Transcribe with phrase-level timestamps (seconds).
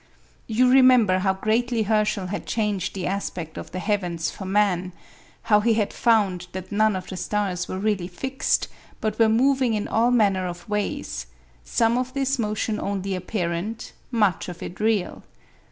[0.47, 4.93] You remember how greatly Herschel had changed the aspect of the heavens for man,
[5.43, 8.67] how he had found that none of the stars were really fixed,
[8.99, 11.27] but were moving in all manner of ways:
[11.63, 15.21] some of this motion only apparent, much of it real.